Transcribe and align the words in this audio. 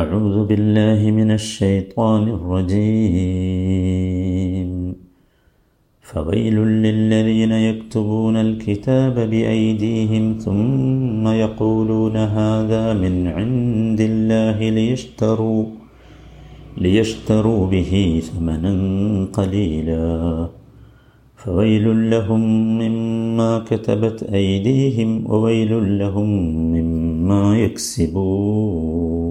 أعوذ 0.00 0.36
بالله 0.48 1.10
من 1.10 1.30
الشيطان 1.30 2.22
الرجيم. 2.36 3.32
فويل 6.00 6.56
للذين 6.84 7.52
يكتبون 7.52 8.36
الكتاب 8.36 9.14
بأيديهم 9.30 10.24
ثم 10.38 11.28
يقولون 11.28 12.16
هذا 12.16 12.94
من 12.94 13.26
عند 13.26 14.00
الله 14.00 14.68
ليشتروا 14.70 15.64
ليشتروا 16.78 17.66
به 17.66 18.22
ثمنا 18.28 18.74
قليلا. 19.32 20.48
فويل 21.36 22.10
لهم 22.10 22.42
مما 22.78 23.58
كتبت 23.58 24.22
أيديهم 24.22 25.10
وويل 25.30 25.98
لهم 25.98 26.30
مما 26.74 27.58
يكسبون. 27.58 29.21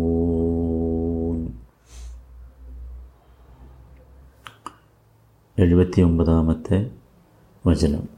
എഴുപത്തി 5.61 6.01
ഒമ്പതാമത്തെ 6.01 6.91
വചനം. 7.67 8.09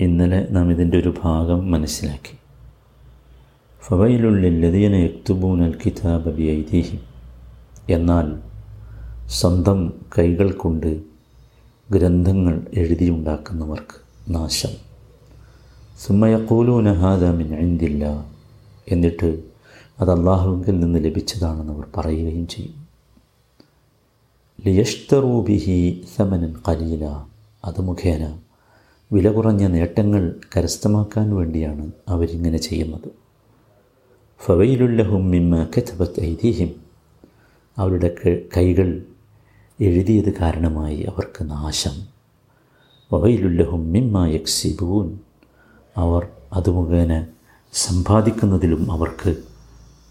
ഇന്നലെ 0.00 0.46
നാം 0.50 0.70
ഇതിന്റെ 0.70 0.98
ഒരു 0.98 1.14
ഭാഗം 1.22 1.70
മനസ്സിലാക്കി. 1.70 2.36
ഫവയിലുള്ളില്ലതീന 3.86 4.96
കിതാബ് 4.96 5.72
കിതാബ 5.86 6.28
ബിഐദീഹിം. 6.28 7.00
എന്നാൽ 7.90 8.40
സ്വന്തം 9.26 9.92
കൈകൾ 10.18 10.52
കൊണ്ട് 10.52 11.02
ഗ്രന്ഥങ്ങൾ 11.90 12.66
എഴുതിയുണ്ടാക്കുന്നവർക്ക് 12.74 14.00
നാശം. 14.28 14.70
സുമ്മയക്കൂലൂന 16.06 16.92
ഹാദാമിൻ 16.92 17.54
അഴിന്തില്ല 17.54 18.30
എന്നിട്ട് 18.88 19.42
അത് 20.00 20.10
അള്ളാഹുവിൽ 20.10 20.80
നിന്ന് 20.80 21.04
ലഭിച്ചതാണെന്ന് 21.04 21.72
അവർ 21.72 21.84
പറയുകയും 21.96 22.48
ചെയ്യും. 22.48 22.79
ലിയഷ്തറൂബിഹി 24.66 26.04
സമനൻ 26.16 26.54
കലീല 26.68 27.04
അത് 27.64 27.80
മുഖേന 27.80 28.40
വില 29.12 29.30
കുറഞ്ഞ 29.30 29.66
നേട്ടങ്ങൾ 29.66 30.34
കരസ്ഥമാക്കാൻ 30.56 31.34
വേണ്ടിയാണ് 31.34 31.92
അവരിങ്ങനെ 32.08 32.58
ചെയ്യുന്നത്. 32.58 33.10
ഫവയിലുല്ലഹും 34.44 35.30
മിമ്മ 35.30 35.64
കഥബത്ത് 35.64 36.20
ഐതിഹ്യം 36.20 36.70
അവരുടെ 37.78 38.16
കൈകൾ 38.56 39.02
എഴുതിയത് 39.80 40.38
കാരണമായി 40.38 41.00
അവർക്ക് 41.00 41.50
നാശം. 41.50 42.06
വവയിലുല്ലഹും 43.12 43.92
മിമ്മ 43.92 44.26
യക്സിബൂൻ. 44.26 45.18
അവർ 45.96 46.28
അത് 46.52 46.70
മുഖേന 46.70 47.26
സമ്പാദിക്കുന്നതിലും 47.72 48.92
അവർക്ക് 48.92 49.36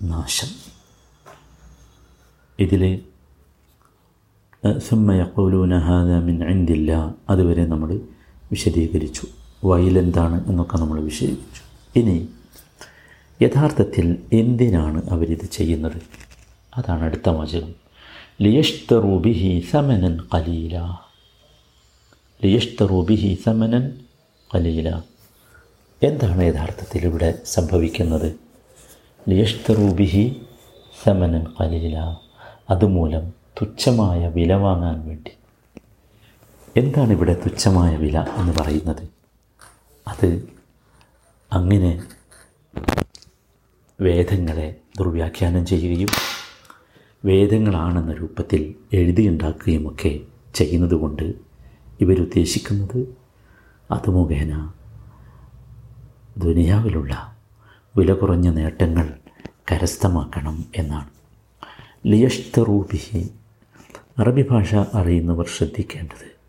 നാശം. 0.01 0.47
ഇതിൽ 2.59 3.01
സുമ്മയക്കൗലൂന 4.63 5.77
ഹാദ 5.77 6.23
മിൻ 6.23 6.49
ഐന്ദില്ല 6.49 7.15
അതുവരെ 7.29 7.65
നമ്മൾ 7.65 7.99
വിശദീകരിച്ചു. 8.51 9.27
വയലെന്താണ് 9.63 10.47
എന്നൊക്കെ 10.47 10.77
നമ്മൾ 10.77 11.01
വിശദീകരിച്ചു. 11.01 11.61
ഇനി 11.99 12.29
യഥാർത്ഥത്തിൽ 13.41 14.17
എന്തിനാണ് 14.33 15.09
അവരിത് 15.09 15.45
ചെയ്യുന്നത്? 15.45 16.01
അതാണ് 16.77 17.03
അടുത്ത 17.03 17.29
വാചകം 17.29 17.75
ലിയഷ്തറൂബിഹി 18.41 19.65
സമനൻ 19.71 20.19
കലീല 20.33 20.97
ലിയഷ്തറൂബിഹി 22.43 23.39
സമനൻ 23.45 23.91
കലീല 24.55 25.01
എന്താണ് 26.03 26.43
യഥാർത്ഥത്തിൽ 26.43 27.05
ഇവിടെ 27.05 27.39
സംഭവിക്കുന്നത്? 27.45 28.35
ലിയഷ്തറൂബിഹി 29.29 30.41
സമനൻ 31.05 31.45
കലീല 31.61 32.15
അതുമൂലം 32.69 33.38
തുച്ഛമായ 33.61 34.27
വില 34.27 34.53
വാങ്ങാൻ 34.53 35.07
വേണ്ടി. 35.07 35.31
എന്താണ് 36.77 37.11
ഇവിടെ 37.11 37.33
തുച്ഛമായ 37.33 37.95
വില 37.95 38.19
എന്ന് 38.19 38.53
പറയുന്നത്? 38.61 39.09
അത് 40.07 40.49
അങ്ങനെ 41.53 42.03
വേദങ്ങളെ 44.01 44.75
ദുർവ്യാഖ്യാനം 44.99 45.65
ചെയ്യുകയും 45.65 46.07
വേദങ്ങളാണെന്ന 47.25 48.13
രൂപത്തിൽ 48.13 48.75
എഴുതിയുണ്ടാക്കുകയുമൊക്കെ 48.93 50.19
ചെയ്യുന്നത് 50.53 50.95
കൊണ്ട് 50.95 51.33
ഇവരുദ്ദേശിക്കുന്നത് 52.01 53.17
അത് 53.91 54.09
മുഖേന 54.09 54.69
ദുനിയാവിലുള്ള 56.37 57.37
വില 57.97 58.13
കുറഞ്ഞ 58.13 58.49
നേട്ടങ്ങൾ 58.49 59.19
കരസ്ഥമാക്കണം 59.71 60.65
എന്നാണ്. 60.75 61.09
ലിയഷ്തറൂബിഹി 62.05 63.29
അറബി 64.19 64.45
ഭാഷ 64.51 64.75
അറിയുന്നവർ 64.75 65.47
ശ്രദ്ധിക്കേണ്ടത് 65.57 66.39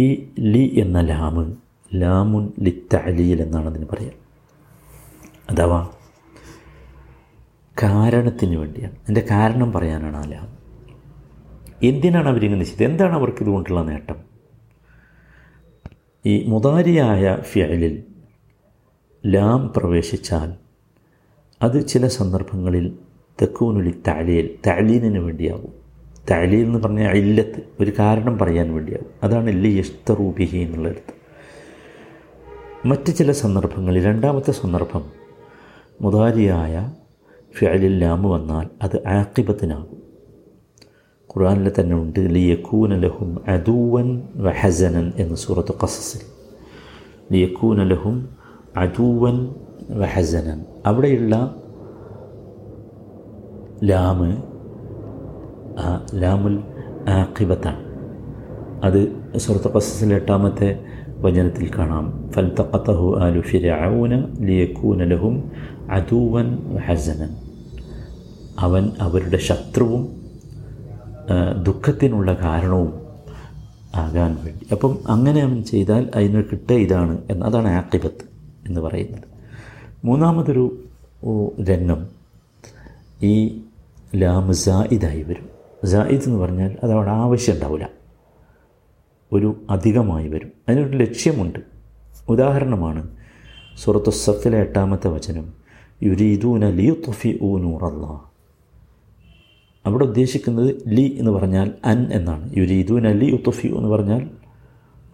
ഈ 0.00 0.30
ലി 0.38 0.80
എന്ന 0.80 1.00
ലാമ് 1.00 1.56
ലാമുൻ 1.94 2.52
ലിത്തലീൽ 2.60 3.42
എന്നാണ് 3.42 3.66
അതിന് 3.66 3.86
പറയാം. 3.92 4.12
അഥവാ 5.50 5.88
കാരണത്തിന് 7.82 8.56
വേണ്ടിയാണ്. 8.56 8.96
എന്റെ 9.08 9.26
കാരണം 9.30 9.72
പറയാനാണ് 9.72 10.16
ആ 10.16 10.24
ലാം 10.24 10.58
എന്തിനാണ് 11.82 12.28
അവരിങ്ങനെ 12.28 12.64
ചെയ്തത് 12.64 12.84
എന്താണ് 12.84 13.12
അവർക്ക് 13.12 13.42
ഇതുകൊണ്ടുള്ള 13.42 13.82
നേട്ടം? 13.82 14.16
ഈ 16.26 16.44
മുതാരിയായ 16.46 17.38
ഫ്യലിൽ 17.42 18.04
ലാം 19.26 19.72
പ്രവേശിച്ചാൽ 19.76 20.54
അത് 21.62 21.86
ചില 21.86 22.06
സന്ദർഭങ്ങളിൽ 22.08 22.98
തെക്കൂനുലി 23.42 23.94
താലീൽ 24.08 24.58
താലീനിന് 24.66 25.18
വേണ്ടിയാകും. 25.18 25.79
താലീൽ 26.28 26.62
എന്ന് 26.64 26.78
പറഞ്ഞാൽ 26.78 27.16
ഇല്ലത്ത് 27.16 27.60
ഒരു 27.80 27.92
കാരണം 27.98 28.34
പറയാൻ 28.38 28.68
വേണ്ടിയാകും 28.74 29.10
അതാണ് 29.22 29.52
ലി 29.64 29.70
യഷ്തറൂബിഹി 29.78 30.58
എന്നുള്ളടത്ത് 30.58 31.14
മറ്റ് 32.84 33.10
ചില 33.14 33.30
സന്ദർഭങ്ങളിൽ 33.32 34.02
രണ്ടാമത്തെ 34.04 34.52
സന്ദർഭം 34.52 35.04
മുതാരിയായ 36.00 36.74
ഫിയലിൽ 37.54 37.96
ലാമ് 38.00 38.28
വന്നാൽ 38.32 38.66
അത് 38.82 38.96
ആക്കിബത്തിനാകും 39.06 39.96
ഖുർആാനിൽ 41.30 41.68
തന്നെ 41.80 41.94
ഉണ്ട് 41.96 42.20
ലിയക്കൂന 42.30 42.94
ലഹും 42.96 43.30
അദൂവൻ 43.48 44.08
വഹസനൻ 44.36 45.06
എന്ന് 45.18 45.36
സൂറത്ത് 45.36 45.74
കസസിൽ 45.84 46.22
ലിയക്കൂന 47.32 47.82
ലഹും 47.84 48.16
അദൂവൻ 48.76 49.36
വഹസനൻ 49.96 50.58
അവിടെയുള്ള 50.86 51.34
ലാമ് 53.82 54.30
ലാമുൽ 56.14 56.62
ആഖിബത്താണ്. 57.08 57.82
അത് 58.84 59.00
സുഹൃത്ത് 59.38 59.72
കസസിൽ 59.72 60.14
എട്ടാമത്തെ 60.14 60.84
വചനത്തിൽ 61.18 61.70
കാണാം. 61.78 62.30
ഫൽത്തഖത്തഹു 62.32 63.20
ആലു 63.20 63.40
ഫിരഊന 63.40 64.24
ലിയക്കൂന 64.40 65.04
ലഹും 65.04 65.50
അദൂവൻ 65.90 66.78
ഹസനൻ 66.78 67.28
അവൻ 68.58 68.90
അവരുടെ 69.00 69.36
ശത്രുവും 69.36 70.02
ദുഃഖത്തിനുള്ള 71.62 72.34
കാരണവും 72.34 72.92
ആകാൻ 73.94 74.36
വേണ്ടി. 74.44 74.66
അപ്പം 74.72 74.98
അങ്ങനെ 75.06 75.40
അവൻ 75.42 75.62
ചെയ്താൽ 75.62 76.10
അതിന് 76.14 76.42
കിട്ടുക 76.52 76.76
ഇതാണ് 76.76 77.18
എന്ന് 77.30 77.46
അതാണ് 77.46 77.68
ആക്കിബത്ത് 77.68 78.24
എന്ന് 78.66 78.80
പറയുന്നത്. 78.80 79.24
മൂന്നാമതൊരു 80.04 80.64
രംഗം 81.62 82.06
ഈ 83.22 83.60
സായിദായി 84.50 85.22
വരും. 85.22 85.59
സായിദ് 85.84 86.22
എന്ന് 86.26 86.38
പറഞ്ഞാൽ 86.38 86.76
അത് 86.82 86.92
അവിടെ 86.92 87.10
ആവശ്യം 87.10 87.54
ഉണ്ടാവില്ല. 87.54 87.90
ഒരു 89.32 89.62
അധികമായി 89.70 90.28
വരും. 90.28 90.52
അതിനൊരു 90.68 90.96
ലക്ഷ്യമുണ്ട്. 90.96 91.58
ഉദാഹരണമാണ് 92.28 93.16
സുറത്തു 93.78 94.10
സഫിലെ 94.10 94.58
എട്ടാമത്തെ 94.58 95.08
വചനം 95.08 95.52
യുരീദൂന 96.02 96.70
ലിയുത്തൊഫി 96.70 97.38
ഊ 97.42 97.58
നൂറല്ല. 97.58 98.30
അവിടെ 99.86 100.04
ഉദ്ദേശിക്കുന്നത് 100.04 100.76
ലി 100.88 101.16
എന്ന് 101.18 101.30
പറഞ്ഞാൽ 101.30 101.72
അൻ 101.84 102.12
എന്നാണ്. 102.12 102.56
യുരീദൂന 102.56 103.12
ലി 103.12 103.32
ഉത്തൊഫി 103.32 103.66
എന്ന് 103.66 103.88
പറഞ്ഞാൽ 103.88 104.30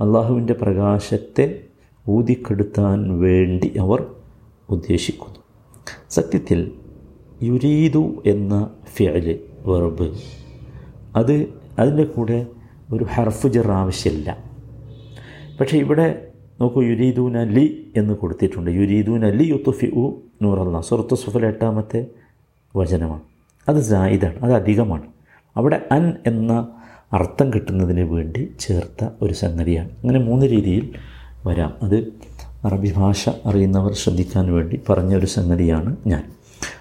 അള്ളാഹുവിന്റെ 0.00 0.52
പ്രകാശത്തെ 0.52 1.60
ഊതിക്കെടുത്താൻ 2.08 3.20
വേണ്ടി 3.20 3.76
അവർ 3.78 4.06
ഉദ്ദേശിക്കുന്നു. 4.70 5.38
സത്യത്തിൽ 6.10 6.70
യുരീദു 7.42 8.22
എന്ന 8.26 8.70
ഫിയൽ 8.94 9.40
വെർബ് 9.66 10.14
അത് 11.16 11.48
അതിന്റെ 11.78 12.04
കൂടെ 12.04 12.46
ഒരു 12.92 13.04
ഹർഫ് 13.04 13.46
ജർ 13.46 13.70
ആവശ്യമില്ല. 13.70 14.36
പക്ഷേ 15.60 15.78
ഇവിടെ 15.78 16.26
നോക്കൂ 16.60 16.82
യുരീദൂൻ 16.82 17.38
അലി 17.38 17.92
എന്ന് 17.96 18.14
കൊടുത്തിട്ടുണ്ട്. 18.14 18.70
യുരീദൂൻ 18.70 19.26
അലി 19.26 19.44
യുത്തുഫി 19.44 19.86
ഉ 19.86 20.20
നൂറല്ല. 20.42 20.80
സുറത്ത് 20.80 21.14
സുഫൽ 21.14 21.46
എട്ടാമത്തെ 21.46 22.06
വചനമാണ്. 22.76 23.20
അത് 23.68 23.80
സായിദാണ് 23.80 24.38
അത് 24.38 24.54
അധികമാണ്. 24.54 25.06
അവിടെ 25.56 25.82
അൻ 25.92 26.12
എന്ന 26.26 26.68
അർത്ഥം 27.12 27.52
കിട്ടുന്നതിന് 27.52 28.00
വേണ്ടി 28.00 28.48
ചേർത്ത 28.60 29.08
ഒരു 29.22 29.32
സംഗതിയാണ്. 29.32 29.90
അങ്ങനെ 29.90 30.18
മൂന്ന് 30.18 30.46
രീതിയിൽ 30.46 30.94
വരാം. 31.46 31.72
അത് 31.82 32.12
അറബി 32.64 32.92
ഭാഷ 32.96 33.28
അറിയുന്നവർ 33.28 33.92
ശ്രദ്ധിക്കാൻ 33.92 34.52
വേണ്ടി 34.52 34.80
പറഞ്ഞ 34.90 35.16
ഒരു 35.16 35.26
സംഗതിയാണ് 35.26 35.96
ഞാൻ. 36.06 36.24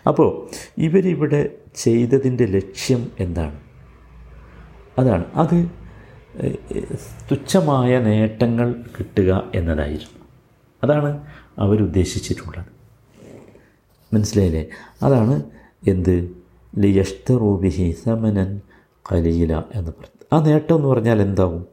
അപ്പോൾ 0.08 0.48
ഇവരിവിടെ 0.78 1.50
ചെയ്തതിന്റെ 1.76 2.46
ലക്ഷ്യം 2.46 3.12
എന്താണ്? 3.20 3.65
അതാണ്. 4.98 5.24
അത് 5.36 5.70
തുച്ഛമായ 7.32 8.00
നേട്ടങ്ങൾ 8.00 8.76
കിട്ടുക 9.00 9.52
എന്നതായിരുന്നു. 9.56 10.26
അതാണ് 10.84 11.26
അവരുദ്ദേശിച്ചിട്ടുള്ളത്. 11.58 12.66
മനസ്സിലായില്ലേ? 14.16 14.66
അതാണ് 15.04 15.44
എന്ത്? 15.88 16.32
ലിയഷ്തറൂബിഹി 16.78 17.96
സമനൻ 18.06 18.62
കലീല 19.12 19.60
എന്ന് 19.60 19.92
പറഞ്ഞു 19.92 20.36
ആ 20.36 20.46
നേട്ടം 20.46 20.76
എന്ന് 20.76 20.88
പറഞ്ഞാൽ 20.88 21.22
എന്താവും? 21.22 21.66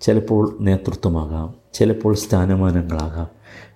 ചിലപ്പോൾ 0.00 0.56
നേതൃത്വമാകാം 0.60 1.54
ചിലപ്പോൾ 1.74 2.14
സ്ഥാനമാനങ്ങളാകാം 2.14 3.28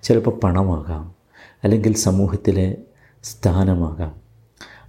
ചിലപ്പോൾ 0.03 0.39
പണമാകാം 0.43 1.15
അല്ലെങ്കിൽ 1.63 1.95
സമൂഹത്തിലെ 1.95 2.77
സ്ഥാനമാകാം 3.23 4.15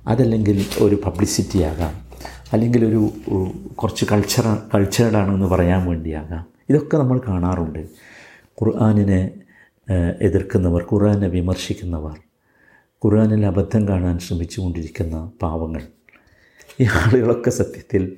അതല്ലെങ്കിൽ 0.07 0.67
ഒരു 0.79 0.95
പബ്ലിസിറ്റി 0.95 1.59
ആകാം. 1.59 2.12
അല്ലെങ്കിൽ 2.53 2.85
ഒരു 2.85 3.01
കുറച്ച് 3.75 4.05
കൾച്ചർ 4.13 4.47
കൾച്ചേർഡാണെന്ന് 4.75 5.47
പറയാൻ 5.47 5.87
വേണ്ടിയാകാം. 5.87 6.45
ഇതൊക്കെ 6.69 6.97
നമ്മൾ 6.97 7.21
കാണാറുണ്ട്. 7.29 7.83
ഖുർആാനിനെ 8.61 9.31
എതിർക്കുന്നവർ 10.21 10.83
ഖുർആാനെ 10.93 11.29
വിമർശിക്കുന്നവർ 11.29 12.17
ഖുർആാനിൽ 13.05 13.47
അബദ്ധം 13.47 13.89
കാണാൻ 13.89 14.19
ശ്രമിച്ചുകൊണ്ടിരിക്കുന്ന 14.19 15.33
പാവങ്ങൾ. 15.43 15.83
ഈ 16.81 16.85
ആളുകളൊക്കെ 16.85 17.51
സത്യത്തിൽ 17.51 18.17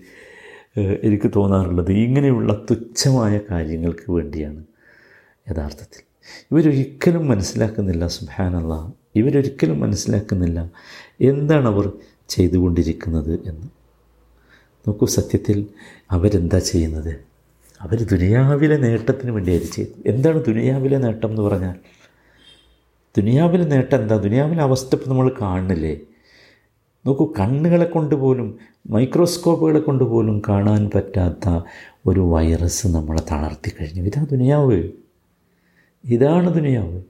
എനിക്ക് 1.03 1.31
തോന്നാറുള്ളത് 1.37 1.93
ഇങ്ങനെയുള്ള 1.93 2.53
തുച്ഛമായ 2.71 3.41
കാര്യങ്ങൾക്ക് 3.51 4.13
വേണ്ടിയാണ് 4.13 4.65
യഥാർത്ഥത്തിൽ. 5.51 6.03
ഇവരൊരിക്കലും 6.53 7.29
മനസ്സിലാക്കുന്നില്ല 7.29 8.07
സുബാനല്ല 8.07 8.75
ഇവരൊരിക്കലും 9.17 9.81
മനസ്സിലാക്കുന്നില്ല 9.81 10.71
എന്താണ് 11.21 11.69
അവർ 11.69 11.93
ചെയ്തുകൊണ്ടിരിക്കുന്നത് 12.29 13.33
എന്ന്. 13.49 13.67
നോക്കൂ 14.89 15.07
സത്യത്തിൽ 15.07 15.67
അവരെന്താ 16.11 16.59
ചെയ്യുന്നത്? 16.59 17.17
അവർ 17.81 18.03
ദുനിയാവിലെ 18.03 18.77
നേട്ടത്തിന് 18.77 19.31
വേണ്ടിയായിരിക്കും 19.31 19.75
ചെയ്തത് 19.75 20.15
എന്താണ് 20.15 20.45
ദുനിയാവിലെ 20.45 20.99
നേട്ടം 20.99 21.31
എന്ന് 21.31 21.43
പറഞ്ഞാൽ? 21.43 21.75
ദുനിയാവിലെ 23.17 23.65
നേട്ടം 23.65 24.03
എന്താ? 24.03 24.17
ദുനിയാവിലെ 24.17 24.63
അവസ്ഥ 24.63 24.95
ഇപ്പം 24.95 25.11
നമ്മൾ 25.11 25.33
കാണുന്നില്ലേ? 25.41 26.01
നോക്കൂ 27.07 27.33
കണ്ണുകളെ 27.41 27.85
കൊണ്ടുപോലും 27.85 28.59
മൈക്രോസ്കോപ്പുകളെ 28.91 29.81
കൊണ്ടുപോലും 29.81 30.43
കാണാൻ 30.49 30.91
പറ്റാത്ത 30.95 31.61
ഒരു 32.07 32.21
വൈറസ് 32.21 32.87
നമ്മളെ 32.87 33.23
തളർത്തി 33.33 33.73
കഴിഞ്ഞു. 33.81 34.03
ഇതാ 34.03 34.27
ദുനിയാവ്. 34.31 34.89
ഇതാണ് 36.05 36.55
ദുനിയാവ്. 36.55 37.03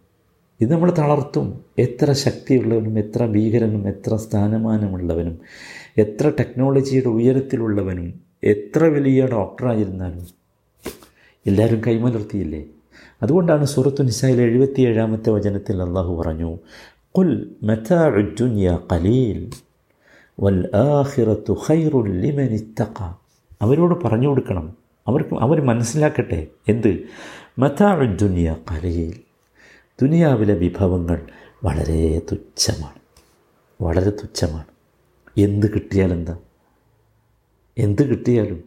ഇത് 0.61 0.73
നമ്മൾ 0.73 0.95
തളർത്തും. 0.99 1.61
എത്ര 1.79 2.13
ശക്തിയുള്ളവനും 2.13 2.99
എത്ര 2.99 3.27
ഭീകരനും 3.27 3.89
എത്ര 3.89 4.17
സ്ഥാനമാനമുള്ളവനും 4.17 5.39
എത്ര 5.99 6.29
ടെക്നോളജിയുടെ 6.29 7.09
ഉയരത്തിലുള്ളവനും 7.09 8.21
എത്ര 8.45 8.85
വലിയ 8.85 9.27
ഡോക്ടറായിരുന്നാലും 9.27 10.27
എല്ലാവരും 11.47 11.83
കൈമലർത്തിയില്ലേ? 11.87 12.65
അതുകൊണ്ടാണ് 13.23 13.65
സൂറത്തു 13.65 14.03
നിസായിൽ 14.03 14.41
എഴുപത്തി 14.41 14.83
ഏഴാമത്തെ 14.83 15.31
വചനത്തിൽ 15.31 15.83
അള്ളാഹു 15.83 16.15
പറഞ്ഞു 16.15 16.59
വൽ 20.41 20.71
ആഹിറത്തു 20.75 21.53
ഖൈറുൽ 21.53 22.21
ലിമൻ 22.21 22.55
ഇത്തഖ. 22.55 23.13
അവരോട് 23.63 24.05
പറഞ്ഞു 24.05 24.29
കൊടുക്കണം. 24.29 24.75
അവർക്ക് 25.09 25.35
അവർ 25.35 25.65
മനസ്സിലാക്കട്ടെ 25.65 26.47
എന്ത്? 26.69 26.99
മതാഉദ്ദുനിയ 27.59 28.57
കലയിൽ 28.71 29.15
ദുനിയാവിലെ 30.03 30.55
വിഭവങ്ങൾ 30.55 31.27
വളരെ 31.65 32.23
തുച്ഛമാണ്. 32.33 32.99
വളരെ 33.83 34.11
തുച്ഛമാണ്. 34.11 34.74
എന്ത് 35.39 35.75
കിട്ടിയാലെന്താ? 35.75 36.39
എന്ത് 37.79 38.11
കിട്ടിയാലും 38.11 38.65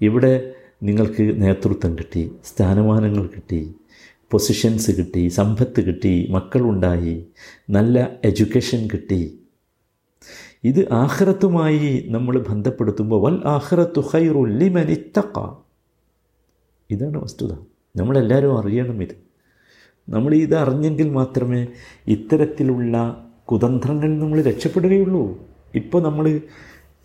ഇവിടെ 0.00 0.54
നിങ്ങൾക്ക് 0.82 1.42
നേതൃത്വം 1.42 1.98
കിട്ടി 1.98 2.32
സ്ഥാനമാനങ്ങൾ 2.44 3.26
കിട്ടി 3.26 3.74
പൊസിഷൻസ് 4.30 4.90
കിട്ടി 4.90 5.28
സമ്പത്ത് 5.28 5.80
കിട്ടി 5.80 6.28
മക്കളുണ്ടായി 6.30 7.26
നല്ല 7.70 8.16
എഡ്യൂക്കേഷൻ 8.24 8.88
കിട്ടി. 8.92 9.38
ഇത് 10.64 10.92
ആഹ്റത്തുമായി 10.92 12.04
നമ്മൾ 12.08 12.38
ബന്ധപ്പെടുത്തുമ്പോൾ 12.38 13.30
വൽ 13.30 13.48
ആഹ്റത്തു 13.48 14.00
ഹൈറുല്ലിമനിത്തക്ക 14.00 15.56
ഇതാണ് 16.90 17.24
വസ്തുത. 17.24 17.52
നമ്മളെല്ലാവരും 17.96 18.58
അറിയണം 18.58 19.02
ഇത്. 19.02 19.16
നമ്മൾ 20.08 20.34
ഇത് 20.34 20.54
അറിഞ്ഞെങ്കിൽ 20.54 21.10
മാത്രമേ 21.10 21.66
ഇത്തരത്തിലുള്ള 22.08 23.26
കുതന്ത്രങ്ങളിൽ 23.44 24.18
നമ്മൾ 24.18 24.42
രക്ഷപ്പെടുകയുള്ളൂ. 24.42 25.53
ഇപ്പോൾ 25.74 26.02
നമ്മൾ 26.02 26.40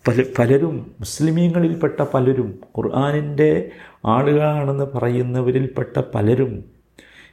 പല 0.08 0.24
പലരും 0.38 0.90
മുസ്ലിമീങ്ങളിൽപ്പെട്ട 1.00 2.04
പലരും 2.14 2.58
ഖുർആാനിന്റെ 2.78 3.70
ആളുകളാണെന്ന് 4.06 4.84
പറയുന്നവരിൽപ്പെട്ട 4.84 6.02
പലരും 6.14 6.64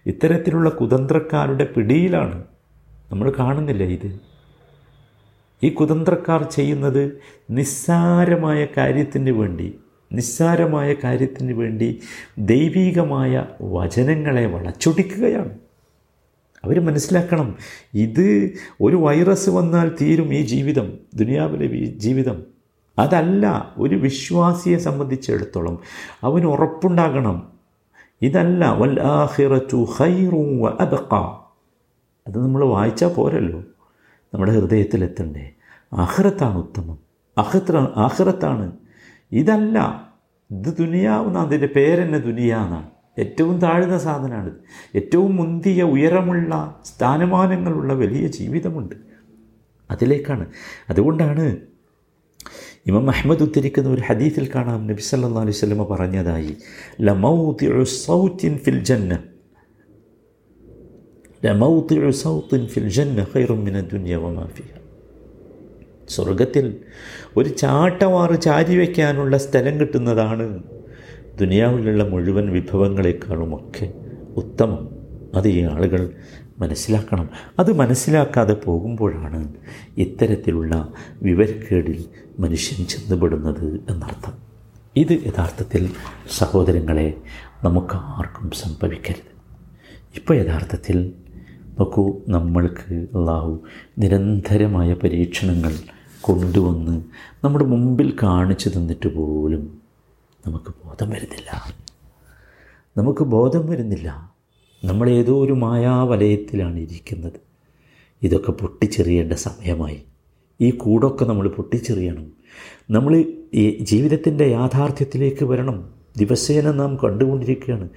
ഇത്തരത്തിലുള്ള 0.06 0.69
കുതന്ത്രക്കാരുടെ 0.69 1.66
പിടിയിലാണ്. 1.66 2.44
നമ്മൾ 3.12 3.34
കാണുന്നില്ല 3.39 3.84
ഇത്. 3.84 4.19
ഈ 5.63 5.69
കുതന്ത്രക്കാർ 5.69 6.44
ചെയ്യുന്നത് 6.44 7.22
നിസ്സാരമായ 7.51 8.68
കാര്യത്തിന് 8.78 9.30
വേണ്ടി 9.30 9.80
നിസ്സാരമായ 10.13 10.95
കാര്യത്തിന് 11.04 11.54
വേണ്ടി 11.54 12.01
ദൈവീകമായ 12.39 13.45
വചനങ്ങളെ 13.62 14.45
വളച്ചൊടിക്കുകയാണ്. 14.45 15.67
അവർ 16.68 16.86
മനസ്സിലാക്കണം. 16.86 17.58
ഇത് 17.94 18.54
ഒരു 18.81 18.96
വൈറസ് 18.96 19.50
വന്നാൽ 19.50 19.92
തീരും 20.02 20.34
ഈ 20.34 20.42
ജീവിതം 20.42 20.94
ദുനിയാവിലെ 21.16 21.86
ജീവിതം. 21.86 22.44
അതല്ല 23.00 23.74
ഒരു 23.78 23.96
വിശ്വാസിയെ 23.96 24.78
സംബന്ധിച്ചിടത്തോളം 24.78 25.80
അവന് 26.24 26.46
ഉറപ്പുണ്ടാകണം. 26.46 27.48
ഇതല്ല 28.22 28.74
വൽ 28.74 29.02
ആഹിറു 29.02 29.88
ഹൈറു 29.98 30.68
അബക്ക 30.81 31.14
അത് 32.28 32.44
നമ്മൾ 32.44 32.66
വായിച്ചാൽ 32.66 33.13
പോരല്ലോ. 33.13 33.60
നമ്മുടെ 34.34 34.52
ഹൃദയത്തിലെത്തണ്ടേ 34.52 35.52
അഹ്റത്താണ് 35.94 36.58
ഉത്തമം. 36.58 37.08
അഹത്ര 37.38 37.78
ആഹ്റത്താണ് 37.96 38.72
ഇതല്ല 39.31 40.08
ഇത് 40.52 40.78
ദുനിയാവുന്ന 40.78 41.40
അതിന്റെ 41.40 41.68
പേരെന്നെ 41.75 42.20
ദുനിയാന്നാണ് 42.20 42.90
ഏറ്റവും 43.19 43.60
താഴ്ന്ന 43.60 43.98
സാധനമാണ്. 43.98 44.52
ഏറ്റവും 44.96 45.36
മുന്തിയ 45.36 45.84
ഉയരമുള്ള 45.84 46.81
സ്ഥാനമാനങ്ങളുള്ള 46.86 47.94
വലിയ 47.94 48.28
ജീവിതമുണ്ട്. 48.28 48.96
അതിലേക്കാണ്. 49.92 50.46
അതുകൊണ്ടാണ് 50.90 51.58
ഇമാം 52.88 53.10
അഹമ്മദ് 53.10 53.44
ഉദ്ധരിക്കുന്ന 53.44 53.89
ഒരു 53.89 54.01
ഹദീഫിൽ 54.08 54.50
കാണാം 54.56 54.88
നബി 54.88 55.01
സല്ലാ 55.01 55.41
അലൈഹി 55.41 55.51
സ്വലമ 55.51 55.84
പറഞ്ഞതായി 55.84 56.58
ഫിൽ 58.58 58.80
ജന്ന 58.80 59.24
ഫിൽ 62.65 62.89
ജന്ന 62.89 63.25
സ്വർഗത്തിൽ 66.10 66.82
ഒരു 67.38 67.50
ചാട്ടവാറ് 67.50 68.41
ചാരി 68.41 68.77
വയ്ക്കാനുള്ള 68.77 69.38
സ്ഥലം 69.38 69.80
കിട്ടുന്നതാണ് 69.80 70.63
ദുനിയാവിലുള്ള 71.39 72.03
മുഴുവൻ 72.03 72.50
വിഭവങ്ങളെക്കാളുമൊക്കെ 72.50 73.94
ഉത്തമം. 74.38 74.89
അത് 75.36 75.48
ഈ 75.48 75.62
ആളുകൾ 75.62 76.10
മനസ്സിലാക്കണം. 76.60 77.29
അത് 77.60 77.74
മനസ്സിലാക്കാതെ 77.74 78.53
പോകുമ്പോഴാണ് 78.53 79.53
ഇത്തരത്തിലുള്ള 79.98 80.88
വിവരക്കേടിൽ 81.24 82.06
മനുഷ്യൻ 82.39 82.88
ചെന്നുപെടുന്നത് 82.88 83.79
എന്നർത്ഥം. 83.89 84.34
ഇത് 84.96 85.12
യഥാർത്ഥത്തിൽ 85.12 85.89
സഹോദരങ്ങളെ 86.38 87.13
നമുക്ക് 87.63 87.96
ആർക്കും 87.96 88.51
സംഭവിക്കരുത്. 88.51 89.38
ഇപ്പോൾ 90.15 90.38
യഥാർത്ഥത്തിൽ 90.38 91.13
നോക്കൂ 91.79 92.15
നമ്മൾക്ക് 92.29 92.94
അള്ളാഹു 92.94 93.60
നിരന്തരമായ 94.00 94.94
പരീക്ഷണങ്ങൾ 94.94 95.74
കൊണ്ടുവന്ന് 96.22 97.03
നമ്മുടെ 97.44 97.65
മുമ്പിൽ 97.65 98.13
കാണിച്ചു 98.24 98.70
തന്നിട്ട് 98.70 99.15
പോലും 99.15 99.87
നമുക്ക് 100.48 100.74
ബോധം 100.86 101.10
വരുന്നില്ല. 101.10 101.75
നമുക്ക് 102.98 103.24
ബോധം 103.24 103.68
വരുന്നില്ല. 103.68 104.32
നമ്മൾ 104.86 105.10
ഏതോ 105.10 105.46
ഒരു 105.46 105.54
മായാവലയത്തിലാണ് 105.54 106.80
ഇരിക്കുന്നത്. 106.80 107.34
ഇതൊക്കെ 108.24 108.51
പൊട്ടിച്ചെറിയേണ്ട 108.51 109.34
സമയമായി. 109.34 110.04
ഈ 110.62 110.70
കൂടൊക്കെ 110.70 111.25
നമ്മൾ 111.25 111.48
പൊട്ടിച്ചെറിയണം. 111.48 112.27
നമ്മൾ 112.89 113.25
ഈ 113.54 113.77
ജീവിതത്തിന്റെ 113.77 114.46
യാഥാർത്ഥ്യത്തിലേക്ക് 114.46 115.46
വരണം. 115.46 115.89
ദിവസേന 116.18 116.72
നാം 116.72 116.98
കണ്ടുകൊണ്ടിരിക്കുകയാണ്. 117.04 117.89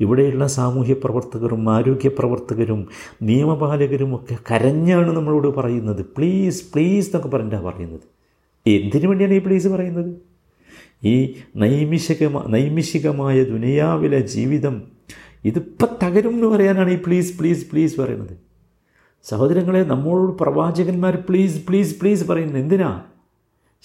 ഇവിടെയുള്ള 0.00 0.46
സാമൂഹ്യ 0.46 0.94
പ്രവർത്തകരും 0.94 1.70
ആരോഗ്യ 1.70 2.08
പ്രവർത്തകരും 2.08 2.88
നിയമപാലകരും 3.22 4.14
ഒക്കെ 4.14 4.36
കരഞ്ഞാണ് 4.50 5.16
നമ്മളോട് 5.16 5.48
പറയുന്നത്. 5.48 6.06
പ്ലീസ് 6.16 6.72
പ്ലീസ് 6.72 7.08
എന്നൊക്കെ 7.08 7.28
പറഞ്ഞിട്ടാണ് 7.28 7.64
പറയുന്നത്. 7.64 8.00
എന്തിനു 8.68 9.08
വേണ്ടിയാണ് 9.08 9.34
ഈ 9.34 9.38
പ്ലീസ് 9.38 9.68
പറയുന്നത്? 9.68 10.35
ഈ 11.06 11.12
നൈമിഷികമ 11.56 12.42
നൈമിഷികമായ 12.48 13.36
ദുനിയാവിലെ 13.44 14.20
ജീവിതം 14.34 14.76
ഇതിപ്പോൾ 15.44 15.88
തകരും 16.02 16.34
എന്ന് 16.34 16.46
പറയാനാണ് 16.46 16.90
ഈ 16.90 16.98
പ്ലീസ് 17.06 17.38
പ്ലീസ് 17.38 17.70
പ്ലീസ് 17.70 18.00
പറയുന്നത്. 18.00 18.34
സഹോദരങ്ങളെ 19.24 19.82
നമ്മളോട് 19.82 20.32
പ്രവാചകന്മാർ 20.38 21.14
പ്ലീസ് 21.28 21.66
പ്ലീസ് 21.68 22.00
പ്ലീസ് 22.00 22.24
പറയുന്നത് 22.28 22.58
എന്തിനാ? 22.58 22.90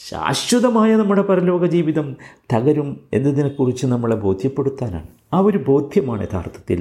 ശാശ്വതമായ 0.10 0.96
നമ്മുടെ 0.96 1.22
പരലോക 1.22 1.66
ജീവിതം 1.66 2.08
തകരും 2.54 2.90
എന്നതിനെക്കുറിച്ച് 3.14 3.86
നമ്മളെ 3.86 4.16
ബോധ്യപ്പെടുത്താനാണ്. 4.16 5.08
ആ 5.34 5.40
ഒരു 5.40 5.60
ബോധ്യമാണ് 5.68 6.22
യഥാർത്ഥത്തിൽ 6.24 6.80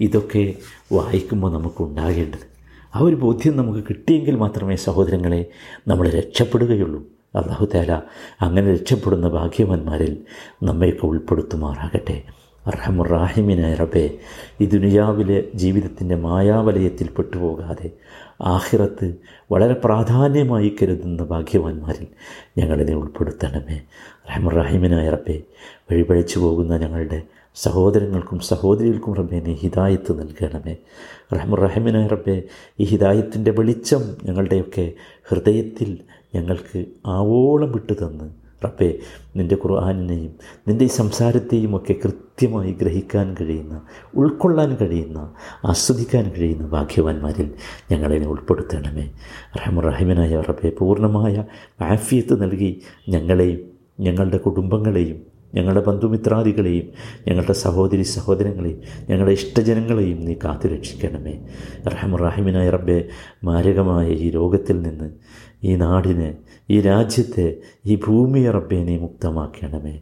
ഇതൊക്കെ 0.00 0.44
വായിക്കുമ്പോൾ 0.92 1.50
നമുക്കുണ്ടാകേണ്ടത്. 1.52 2.46
ആ 2.94 2.98
ഒരു 2.98 3.16
ബോധ്യം 3.16 3.54
നമുക്ക് 3.56 3.80
കിട്ടിയെങ്കിൽ 3.88 4.36
മാത്രമേ 4.36 4.76
സഹോദരങ്ങളെ 4.76 5.40
നമ്മൾ 5.88 6.10
രക്ഷപ്പെടുകയുള്ളൂ. 6.10 7.00
അള്ളാഹു 7.34 7.68
താല 7.74 7.92
അങ്ങനെ 8.40 8.72
രക്ഷപ്പെടുന്ന 8.72 9.28
ഭാഗ്യവന്മാരിൽ 9.28 10.22
നമ്മയൊക്കെ 10.62 11.06
ഉൾപ്പെടുത്തുമാറാകട്ടെ. 11.06 12.22
അർഹമുറാഹിമിനായ 12.66 13.74
റബേ 13.74 14.18
ഈ 14.60 14.66
ദുനിയാവിലെ 14.66 15.44
ജീവിതത്തിന്റെ 15.54 16.14
മായാവലയത്തിൽ 16.14 17.08
പെട്ടുപോകാതെ 17.08 17.90
ആഹിറത്ത് 18.42 19.14
വളരെ 19.52 19.74
പ്രാധാന്യമായി 19.74 20.76
കരുതുന്ന 20.82 21.22
ഭാഗ്യവാന്മാരിൽ 21.24 22.06
ഞങ്ങളിനെ 22.58 22.94
ഉൾപ്പെടുത്തണമേ. 22.94 23.80
റഹമുറാഹിമിനായ 24.30 25.10
റബേ 25.10 25.42
വഴിപഴിച്ചു 25.92 26.38
പോകുന്ന 26.38 26.76
ഞങ്ങളുടെ 26.76 27.22
സഹോദരങ്ങൾക്കും 27.54 28.38
സഹോദരികൾക്കും 28.38 29.14
റബ്ബെ 29.14 29.40
നീ 29.40 29.52
ഹിദായത്ത് 29.52 30.20
നൽകണമേ. 30.20 30.76
റഹമുറഹിമിനായ 31.34 32.06
റബ്ബെ 32.06 32.42
ഈ 32.80 32.84
ഹിദായത്തിന്റെ 32.84 33.50
വെളിച്ചം 33.50 34.16
ഞങ്ങളുടെയൊക്കെ 34.24 34.92
ഹൃദയത്തിൽ 35.22 35.98
ഞങ്ങൾക്ക് 36.34 36.84
ആവോളം 37.06 37.72
വിട്ടു 37.72 37.92
തന്ന്. 37.92 38.30
റബ്ബെ 38.64 38.98
നിന്റെ 39.36 39.54
ഖുർആാനിനെയും 39.54 40.34
നിന്റെ 40.68 40.84
ഈ 40.84 40.88
സംസാരത്തെയും 40.88 41.76
ഒക്കെ 41.76 41.92
കൃത്യമായി 41.92 42.72
ഗ്രഹിക്കാൻ 42.72 43.36
കഴിയുന്ന 43.40 43.82
ഉൾക്കൊള്ളാൻ 44.14 44.76
കഴിയുന്ന 44.76 45.32
ആസ്വദിക്കാൻ 45.64 46.32
കഴിയുന്ന 46.38 46.66
ഭാഗ്യവാന്മാരിൽ 46.66 47.50
ഞങ്ങളതിനെ 47.90 48.26
ഉൾപ്പെടുത്തണമേ. 48.26 49.10
റഹമുറഹിമനായ 49.56 50.40
റബ്ബെ 50.40 50.72
പൂർണമായ 50.78 51.44
ആഫിയത്ത് 51.80 52.42
നൽകി 52.42 52.80
ഞങ്ങളെയും 53.08 53.60
ഞങ്ങളുടെ 54.00 54.36
കുടുംബങ്ങളെയും 54.36 55.29
ഞങ്ങളുടെ 55.53 55.81
ബന്ധുമിത്രാദികളെയും 55.87 56.87
ഞങ്ങളുടെ 57.25 57.55
സഹോദരി 57.63 58.05
സഹോദരങ്ങളെയും 58.15 58.79
ഞങ്ങളുടെ 59.09 59.33
ഇഷ്ടജനങ്ങളെയും 59.39 60.17
നീ 60.27 60.33
കാത്തു 60.43 60.67
രക്ഷിക്കണമേ 60.73 61.35
റഹമുറാഹിമിനായ 61.93 62.69
റബ്ബെ 62.75 62.97
മാരകമായ 63.49 64.07
ഈ 64.25 64.29
രോഗത്തിൽ 64.29 64.77
നിന്ന് 64.87 65.07
ഈ 65.63 65.73
നാടിനെ 65.83 66.29
ഈ 66.69 66.79
രാജ്യത്തെ 66.87 67.47
ഈ 67.85 67.95
ഭൂമിയെ 68.05 68.49
റബ്ബെ 68.57 68.79
നീ 68.89 68.95
മുക്തമാക്കണമേ 69.05 69.95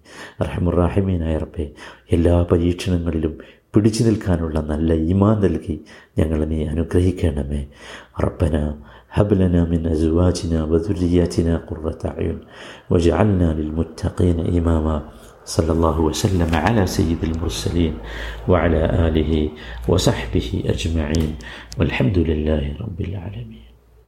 റഹമുറാഹിമീനായ 0.48 1.36
റബ്ബെ 1.38 1.68
എല്ലാ 2.12 2.38
പരീക്ഷണങ്ങളിലും 2.54 3.36
പിടിച്ചു 3.74 4.02
നിൽക്കാനുള്ള 4.04 4.58
നല്ല 4.72 4.94
ഈമാൻ 5.12 5.38
നൽകി 5.46 5.76
ഞങ്ങളെ 6.20 6.48
നീ 6.48 6.60
അനുഗ്രഹിക്കണമേ 6.74 7.62
റബ്ബന 8.26 8.56
هب 9.14 9.34
لنا 9.34 9.62
من 9.66 9.88
أزواجنا 9.88 10.60
وذرياتنا 10.64 11.54
قرة 11.60 12.02
أعين 12.06 12.38
واجعلنا 12.90 13.54
للمتقين 13.54 14.38
إماما 14.58 14.96
صلى 15.49 15.73
الله 15.73 15.97
وسلم 16.13 16.51
على 16.53 16.85
سيد 16.85 17.25
المرسلين 17.25 17.95
وعلى 18.49 19.09
آله 19.09 19.33
وصحبه 19.89 20.49
أجمعين 20.69 21.31
والحمد 21.81 22.19
لله 22.19 22.77
رب 22.85 23.01
العالمين. 23.01 23.68